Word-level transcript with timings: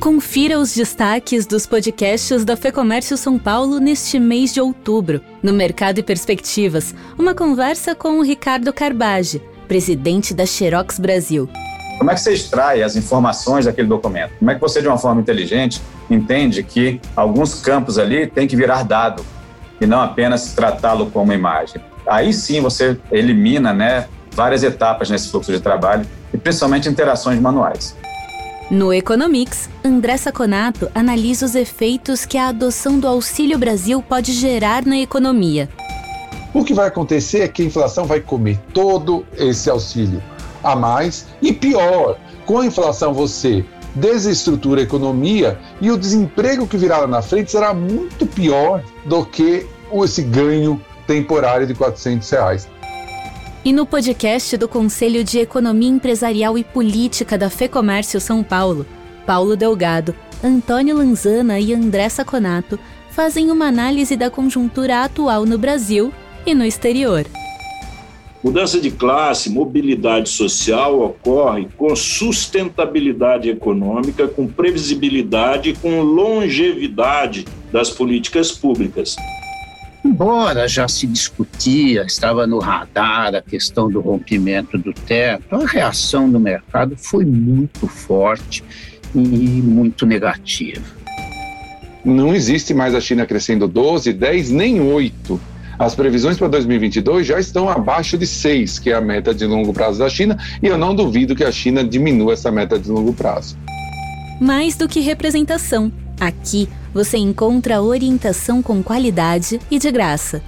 Confira 0.00 0.58
os 0.58 0.74
destaques 0.74 1.44
dos 1.44 1.66
podcasts 1.66 2.42
da 2.42 2.56
Fecomércio 2.56 3.18
São 3.18 3.38
Paulo 3.38 3.78
neste 3.78 4.18
mês 4.18 4.54
de 4.54 4.58
outubro. 4.58 5.20
No 5.42 5.52
Mercado 5.52 5.98
e 5.98 6.02
Perspectivas, 6.02 6.94
uma 7.18 7.34
conversa 7.34 7.94
com 7.94 8.18
o 8.18 8.22
Ricardo 8.22 8.72
Carbage, 8.72 9.42
presidente 9.68 10.32
da 10.32 10.46
Xerox 10.46 10.98
Brasil. 10.98 11.50
Como 11.98 12.10
é 12.10 12.14
que 12.14 12.20
você 12.20 12.32
extrai 12.32 12.82
as 12.82 12.96
informações 12.96 13.66
daquele 13.66 13.88
documento? 13.88 14.32
Como 14.38 14.50
é 14.50 14.54
que 14.54 14.60
você, 14.62 14.80
de 14.80 14.88
uma 14.88 14.96
forma 14.96 15.20
inteligente, 15.20 15.82
entende 16.08 16.62
que 16.62 16.98
alguns 17.14 17.60
campos 17.60 17.98
ali 17.98 18.26
têm 18.26 18.48
que 18.48 18.56
virar 18.56 18.84
dado 18.84 19.22
e 19.78 19.84
não 19.84 20.00
apenas 20.00 20.54
tratá-lo 20.54 21.10
como 21.10 21.30
imagem? 21.30 21.78
Aí 22.06 22.32
sim 22.32 22.62
você 22.62 22.98
elimina 23.12 23.74
né, 23.74 24.08
várias 24.30 24.62
etapas 24.62 25.10
nesse 25.10 25.28
fluxo 25.28 25.52
de 25.52 25.60
trabalho 25.60 26.06
e 26.32 26.38
principalmente 26.38 26.88
interações 26.88 27.38
manuais. 27.38 27.94
No 28.70 28.94
Economics, 28.94 29.68
André 29.84 30.16
Saconato 30.16 30.88
analisa 30.94 31.44
os 31.44 31.56
efeitos 31.56 32.24
que 32.24 32.38
a 32.38 32.50
adoção 32.50 33.00
do 33.00 33.08
Auxílio 33.08 33.58
Brasil 33.58 34.00
pode 34.00 34.32
gerar 34.32 34.86
na 34.86 34.96
economia. 34.96 35.68
O 36.54 36.64
que 36.64 36.72
vai 36.72 36.86
acontecer 36.86 37.40
é 37.40 37.48
que 37.48 37.62
a 37.62 37.64
inflação 37.64 38.04
vai 38.04 38.20
comer 38.20 38.60
todo 38.72 39.26
esse 39.36 39.68
auxílio 39.68 40.22
a 40.62 40.76
mais 40.76 41.26
e 41.42 41.52
pior, 41.52 42.16
com 42.46 42.60
a 42.60 42.66
inflação 42.66 43.12
você 43.12 43.64
desestrutura 43.92 44.80
a 44.80 44.84
economia 44.84 45.58
e 45.80 45.90
o 45.90 45.98
desemprego 45.98 46.64
que 46.64 46.76
virá 46.76 46.98
lá 46.98 47.08
na 47.08 47.22
frente 47.22 47.50
será 47.50 47.74
muito 47.74 48.24
pior 48.24 48.84
do 49.04 49.26
que 49.26 49.66
esse 50.04 50.22
ganho 50.22 50.80
temporário 51.08 51.66
de 51.66 51.74
400 51.74 52.30
reais. 52.30 52.68
E 53.62 53.74
no 53.74 53.84
podcast 53.84 54.56
do 54.56 54.66
Conselho 54.66 55.22
de 55.22 55.38
Economia 55.38 55.90
Empresarial 55.90 56.56
e 56.56 56.64
Política 56.64 57.36
da 57.36 57.50
FEComércio 57.50 58.18
São 58.18 58.42
Paulo, 58.42 58.86
Paulo 59.26 59.54
Delgado, 59.54 60.14
Antônio 60.42 60.96
Lanzana 60.96 61.60
e 61.60 61.74
André 61.74 62.08
Saconato 62.08 62.78
fazem 63.10 63.50
uma 63.50 63.66
análise 63.66 64.16
da 64.16 64.30
conjuntura 64.30 65.04
atual 65.04 65.44
no 65.44 65.58
Brasil 65.58 66.10
e 66.46 66.54
no 66.54 66.64
exterior. 66.64 67.26
Mudança 68.42 68.80
de 68.80 68.90
classe, 68.90 69.50
mobilidade 69.50 70.30
social 70.30 70.98
ocorre 70.98 71.68
com 71.76 71.94
sustentabilidade 71.94 73.50
econômica, 73.50 74.26
com 74.26 74.48
previsibilidade 74.48 75.68
e 75.68 75.76
com 75.76 76.00
longevidade 76.00 77.46
das 77.70 77.90
políticas 77.90 78.50
públicas. 78.50 79.16
Embora 80.04 80.66
já 80.66 80.88
se 80.88 81.06
discutia, 81.06 82.04
estava 82.04 82.46
no 82.46 82.58
radar 82.58 83.34
a 83.34 83.42
questão 83.42 83.90
do 83.90 84.00
rompimento 84.00 84.78
do 84.78 84.94
teto, 84.94 85.54
a 85.54 85.66
reação 85.66 86.30
do 86.30 86.40
mercado 86.40 86.96
foi 86.96 87.24
muito 87.24 87.86
forte 87.86 88.64
e 89.14 89.18
muito 89.18 90.06
negativa. 90.06 90.82
Não 92.02 92.34
existe 92.34 92.72
mais 92.72 92.94
a 92.94 93.00
China 93.00 93.26
crescendo 93.26 93.68
12, 93.68 94.14
10, 94.14 94.50
nem 94.50 94.80
8. 94.80 95.38
As 95.78 95.94
previsões 95.94 96.38
para 96.38 96.48
2022 96.48 97.26
já 97.26 97.38
estão 97.38 97.68
abaixo 97.68 98.16
de 98.16 98.26
6, 98.26 98.78
que 98.78 98.90
é 98.90 98.94
a 98.94 99.00
meta 99.00 99.34
de 99.34 99.44
longo 99.44 99.72
prazo 99.72 99.98
da 99.98 100.08
China, 100.08 100.38
e 100.62 100.66
eu 100.66 100.78
não 100.78 100.94
duvido 100.94 101.36
que 101.36 101.44
a 101.44 101.52
China 101.52 101.84
diminua 101.84 102.32
essa 102.32 102.50
meta 102.50 102.78
de 102.78 102.90
longo 102.90 103.12
prazo. 103.12 103.56
Mais 104.40 104.76
do 104.76 104.88
que 104.88 105.00
representação, 105.00 105.92
aqui 106.20 106.68
você 106.92 107.16
encontra 107.16 107.80
orientação 107.80 108.62
com 108.62 108.82
qualidade 108.82 109.58
e 109.70 109.78
de 109.78 109.90
graça. 109.90 110.42